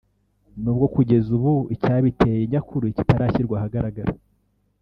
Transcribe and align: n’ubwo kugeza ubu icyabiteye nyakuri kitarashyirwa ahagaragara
n’ubwo 0.61 0.85
kugeza 0.93 1.29
ubu 1.37 1.53
icyabiteye 1.73 2.39
nyakuri 2.51 2.95
kitarashyirwa 2.97 3.55
ahagaragara 3.59 4.11